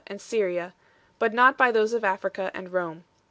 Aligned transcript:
and 0.07 0.19
Syria, 0.19 0.73
but 1.19 1.31
not 1.31 1.59
by 1.59 1.71
those 1.71 1.93
of 1.93 2.03
Africa 2.03 2.49
and 2.55 2.73
Rome. 2.73 3.03